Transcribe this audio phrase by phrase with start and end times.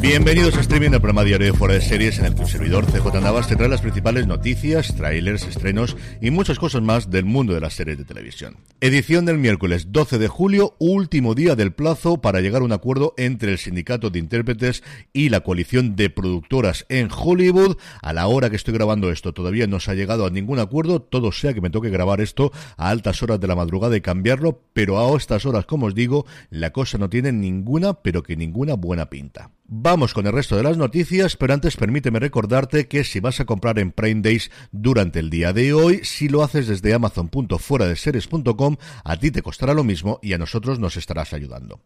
[0.00, 2.86] Bienvenidos a Streaming, el programa diario de Fuera de Series en el que un servidor
[2.86, 7.54] CJ Navas te trae las principales noticias, trailers, estrenos y muchas cosas más del mundo
[7.54, 8.58] de las series de televisión.
[8.80, 13.14] Edición del miércoles 12 de julio, último día del plazo para llegar a un acuerdo
[13.16, 17.78] entre el sindicato de intérpretes y la coalición de productoras en Hollywood.
[18.02, 21.00] A la hora que estoy grabando esto todavía no se ha llegado a ningún acuerdo,
[21.00, 24.62] todo sea que me toque grabar esto a altas horas de la madrugada y cambiarlo,
[24.72, 28.74] pero a estas horas, como os digo, la cosa no tiene ninguna, pero que ninguna
[28.74, 29.33] buena pinta.
[29.66, 33.46] Vamos con el resto de las noticias, pero antes permíteme recordarte que si vas a
[33.46, 39.16] comprar en Prime Days durante el día de hoy, si lo haces desde amazon.fueradeseries.com, a
[39.16, 41.80] ti te costará lo mismo y a nosotros nos estarás ayudando.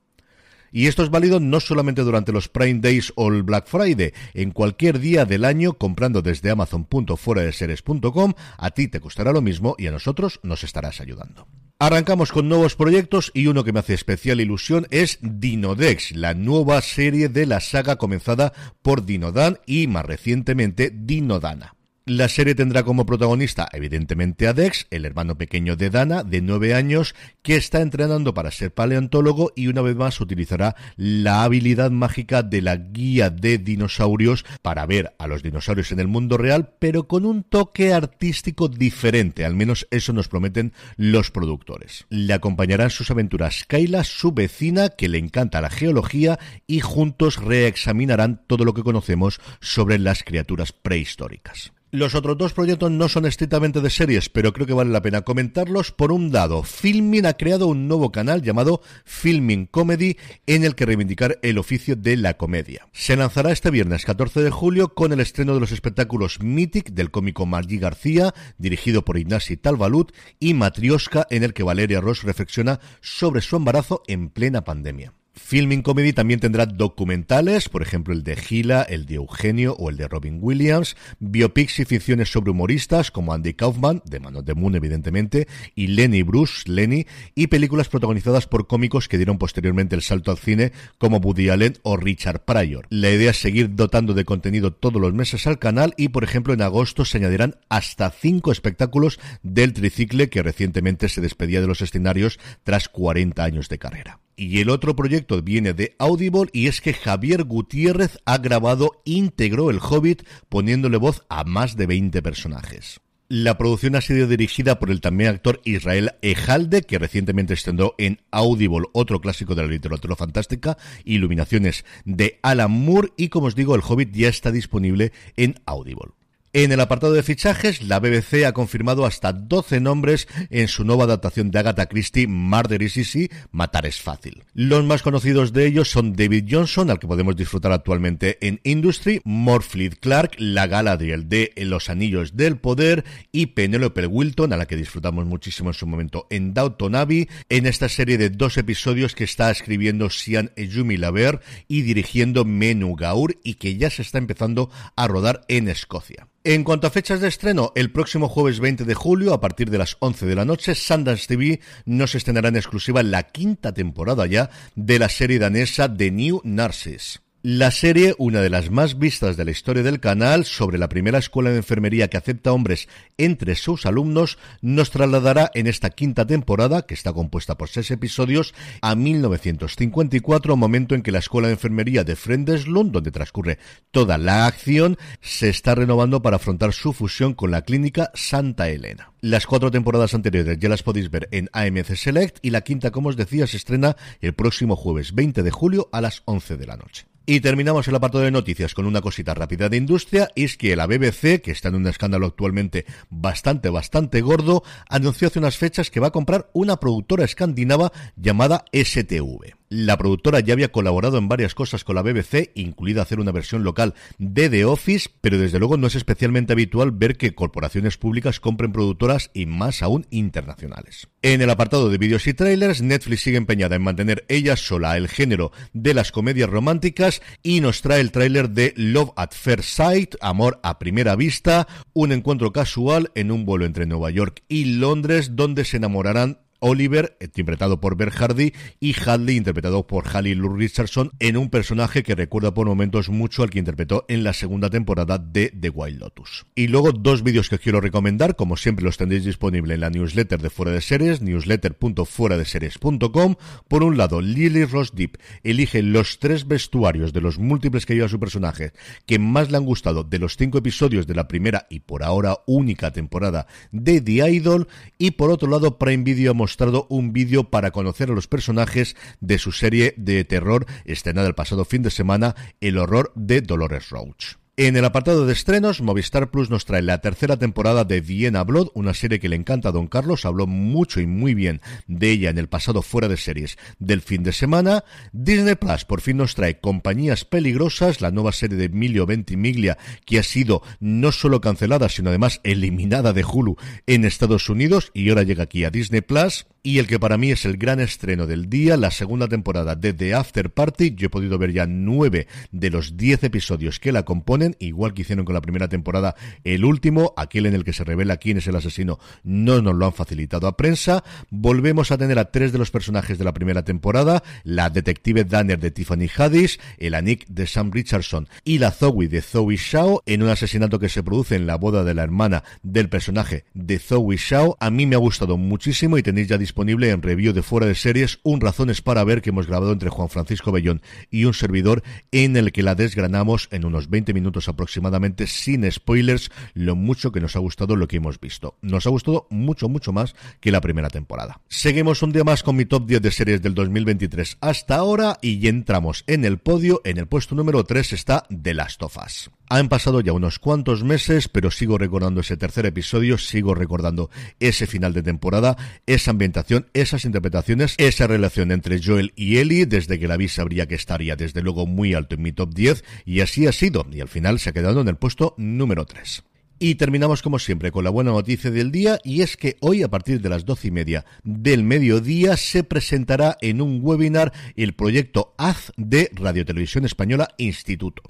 [0.71, 4.51] Y esto es válido no solamente durante los Prime Days o el Black Friday, en
[4.51, 9.93] cualquier día del año comprando desde amazon.fueradeseries.com, a ti te costará lo mismo y a
[9.93, 11.47] nosotros nos estarás ayudando.
[11.81, 16.83] Arrancamos con nuevos proyectos y uno que me hace especial ilusión es Dinodex, la nueva
[16.83, 21.78] serie de la saga comenzada por Dinodan y más recientemente Dinodana.
[22.09, 26.73] La serie tendrá como protagonista, evidentemente, a Dex, el hermano pequeño de Dana, de nueve
[26.73, 32.43] años, que está entrenando para ser paleontólogo y una vez más utilizará la habilidad mágica
[32.43, 37.07] de la guía de dinosaurios para ver a los dinosaurios en el mundo real, pero
[37.07, 42.07] con un toque artístico diferente, al menos eso nos prometen los productores.
[42.09, 48.41] Le acompañarán sus aventuras Kayla, su vecina, que le encanta la geología, y juntos reexaminarán
[48.47, 51.73] todo lo que conocemos sobre las criaturas prehistóricas.
[51.91, 55.23] Los otros dos proyectos no son estrictamente de series, pero creo que vale la pena
[55.23, 55.91] comentarlos.
[55.91, 60.85] Por un lado, Filmin ha creado un nuevo canal llamado Filming Comedy, en el que
[60.85, 62.87] reivindicar el oficio de la comedia.
[62.93, 67.11] Se lanzará este viernes 14 de julio con el estreno de los espectáculos Mythic del
[67.11, 72.81] cómico Margí García, dirigido por Ignasi Talvalut, y Matrioska, en el que Valeria Ross reflexiona
[73.01, 75.15] sobre su embarazo en plena pandemia.
[75.39, 79.97] Filming Comedy también tendrá documentales, por ejemplo el de Gila, el de Eugenio o el
[79.97, 84.75] de Robin Williams, biopics y ficciones sobre humoristas como Andy Kaufman, de Manos de Moon
[84.75, 90.31] evidentemente, y Lenny Bruce, Lenny, y películas protagonizadas por cómicos que dieron posteriormente el salto
[90.31, 92.87] al cine como Woody Allen o Richard Pryor.
[92.91, 96.53] La idea es seguir dotando de contenido todos los meses al canal y por ejemplo
[96.53, 101.81] en agosto se añadirán hasta cinco espectáculos del tricicle que recientemente se despedía de los
[101.81, 104.21] escenarios tras 40 años de carrera.
[104.41, 109.69] Y el otro proyecto viene de Audible y es que Javier Gutiérrez ha grabado íntegro
[109.69, 113.01] El Hobbit poniéndole voz a más de 20 personajes.
[113.27, 118.21] La producción ha sido dirigida por el también actor Israel Ejalde, que recientemente estrenó en
[118.31, 123.75] Audible otro clásico de la literatura fantástica, Iluminaciones de Alan Moore, y como os digo,
[123.75, 126.13] El Hobbit ya está disponible en Audible.
[126.55, 131.05] En el apartado de fichajes, la BBC ha confirmado hasta 12 nombres en su nueva
[131.05, 134.45] adaptación de Agatha Christie, Murder is Easy, Matar es Fácil.
[134.55, 139.21] Los más conocidos de ellos son David Johnson, al que podemos disfrutar actualmente en Industry,
[139.25, 144.77] Morfleet Clark, la Galadriel de Los Anillos del Poder y Penelope Wilton, a la que
[144.77, 149.25] disfrutamos muchísimo en su momento en Downton Abbey, en esta serie de dos episodios que
[149.25, 154.71] está escribiendo Sian Ejumi Laver y dirigiendo Menu Gaur y que ya se está empezando
[154.97, 156.27] a rodar en Escocia.
[156.45, 159.79] En cuanto a fechas de estreno, el próximo jueves 20 de julio, a partir de
[159.79, 164.49] las 11 de la noche, Sundance TV nos estrenará en exclusiva la quinta temporada ya
[164.77, 167.28] de la serie danesa The New Narcissus.
[167.51, 171.17] La serie, una de las más vistas de la historia del canal, sobre la primera
[171.17, 176.83] escuela de enfermería que acepta hombres entre sus alumnos, nos trasladará en esta quinta temporada,
[176.83, 178.53] que está compuesta por seis episodios,
[178.83, 183.59] a 1954, momento en que la escuela de enfermería de Frendeslund, donde transcurre
[183.93, 189.15] toda la acción, se está renovando para afrontar su fusión con la clínica Santa Elena.
[189.23, 193.09] Las cuatro temporadas anteriores ya las podéis ver en AMC Select y la quinta, como
[193.09, 196.77] os decía, se estrena el próximo jueves 20 de julio a las 11 de la
[196.77, 197.08] noche.
[197.31, 200.75] Y terminamos el apartado de noticias con una cosita rápida de industria, y es que
[200.77, 205.91] la BBC, que está en un escándalo actualmente bastante, bastante gordo, anunció hace unas fechas
[205.91, 209.59] que va a comprar una productora escandinava llamada STV.
[209.71, 213.65] La productora ya había colaborado en varias cosas con la BBC, incluida hacer una versión
[213.65, 218.41] local de The Office, pero desde luego no es especialmente habitual ver que corporaciones públicas
[218.41, 221.09] compren productoras y más aún internacionales.
[221.21, 225.09] En el apartado de vídeos y trailers, Netflix sigue empeñada en mantener ella sola el
[225.09, 230.15] género de las comedias románticas y nos trae el tráiler de Love at First Sight,
[230.21, 235.37] Amor a primera vista, un encuentro casual en un vuelo entre Nueva York y Londres
[235.37, 241.13] donde se enamorarán Oliver, interpretado por Bert Hardy, y Hadley, interpretado por Halle Lou Richardson,
[241.19, 245.19] en un personaje que recuerda por momentos mucho al que interpretó en la segunda temporada
[245.19, 246.47] de The Wild Lotus.
[246.55, 249.91] Y luego dos vídeos que os quiero recomendar, como siempre los tendréis disponible en la
[249.91, 253.35] newsletter de Fuera de Series, newsletter.fueradeseries.com.
[253.69, 258.09] Por un lado, Lily Ross Deep elige los tres vestuarios de los múltiples que lleva
[258.09, 258.73] su personaje
[259.07, 262.39] que más le han gustado de los cinco episodios de la primera y por ahora
[262.47, 264.69] única temporada de The Idol.
[264.99, 269.39] Y por otro lado, Prime Video mostrado un vídeo para conocer a los personajes de
[269.39, 274.39] su serie de terror estrenada el pasado fin de semana, El horror de Dolores Roach.
[274.61, 278.71] En el apartado de estrenos, Movistar Plus nos trae la tercera temporada de Vienna Blood,
[278.75, 282.31] una serie que le encanta a Don Carlos, habló mucho y muy bien de ella
[282.31, 284.83] en el pasado fuera de series del fin de semana.
[285.13, 290.19] Disney Plus por fin nos trae Compañías Peligrosas, la nueva serie de Emilio Ventimiglia, que
[290.19, 295.23] ha sido no solo cancelada, sino además eliminada de Hulu en Estados Unidos y ahora
[295.23, 298.51] llega aquí a Disney Plus y el que para mí es el gran estreno del
[298.51, 300.95] día, la segunda temporada de The After Party.
[300.95, 305.03] Yo he podido ver ya nueve de los diez episodios que la componen, igual que
[305.03, 306.17] hicieron con la primera temporada.
[306.45, 309.87] El último, aquel en el que se revela quién es el asesino, no nos lo
[309.87, 311.05] han facilitado a prensa.
[311.31, 315.59] Volvemos a tener a tres de los personajes de la primera temporada, la detective Danner
[315.59, 320.23] de Tiffany Haddish, el Anik de Sam Richardson y la Zoe de Zoe Shao en
[320.23, 324.17] un asesinato que se produce en la boda de la hermana del personaje de Zoe
[324.17, 324.57] Shao.
[324.61, 327.75] A mí me ha gustado muchísimo y tenéis ya disponible en review de fuera de
[327.75, 331.83] series, un razones para ver que hemos grabado entre Juan Francisco Bellón y un servidor
[332.11, 337.21] en el que la desgranamos en unos 20 minutos aproximadamente sin spoilers lo mucho que
[337.21, 338.57] nos ha gustado lo que hemos visto.
[338.63, 341.41] Nos ha gustado mucho, mucho más que la primera temporada.
[341.49, 345.47] Seguimos un día más con mi top 10 de series del 2023 hasta ahora y
[345.49, 346.81] entramos en el podio.
[346.85, 349.38] En el puesto número 3 está The Last of Us.
[349.51, 354.11] Han pasado ya unos cuantos meses, pero sigo recordando ese tercer episodio, sigo recordando
[354.41, 355.57] ese final de temporada,
[355.87, 360.67] esa ambientación, esas interpretaciones, esa relación entre Joel y Ellie, desde que la vi sabría
[360.67, 364.01] que estaría desde luego muy alto en mi top 10, y así ha sido, y
[364.01, 366.25] al final se ha quedado en el puesto número 3.
[366.61, 369.89] Y terminamos como siempre con la buena noticia del día y es que hoy a
[369.89, 375.37] partir de las doce y media del mediodía se presentará en un webinar el proyecto
[375.39, 378.03] AZ de Radio Televisión Española Instituto.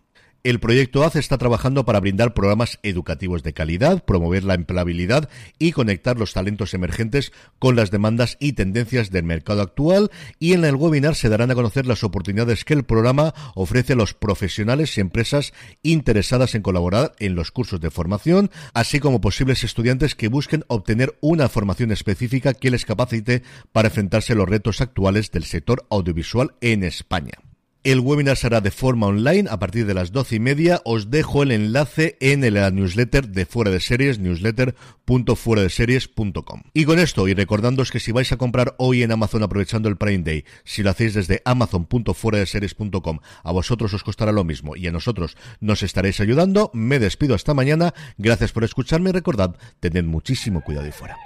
[0.45, 5.73] El proyecto ACE está trabajando para brindar programas educativos de calidad, promover la empleabilidad y
[5.73, 10.77] conectar los talentos emergentes con las demandas y tendencias del mercado actual y en el
[10.77, 15.01] webinar se darán a conocer las oportunidades que el programa ofrece a los profesionales y
[15.01, 15.53] empresas
[15.83, 21.19] interesadas en colaborar en los cursos de formación, así como posibles estudiantes que busquen obtener
[21.21, 23.43] una formación específica que les capacite
[23.73, 27.48] para enfrentarse a los retos actuales del sector audiovisual en España.
[27.89, 30.83] El webinar será de forma online a partir de las doce y media.
[30.85, 36.65] Os dejo el enlace en la newsletter de Fuera de Series, newsletter.fueradeseries.com.
[36.75, 39.97] Y con esto, y recordándoos que si vais a comprar hoy en Amazon aprovechando el
[39.97, 44.93] Prime Day, si lo hacéis desde amazon.fueradeseries.com, a vosotros os costará lo mismo y a
[44.93, 46.71] nosotros nos estaréis ayudando.
[46.75, 47.95] Me despido hasta mañana.
[48.19, 51.17] Gracias por escucharme y recordad, tened muchísimo cuidado y fuera.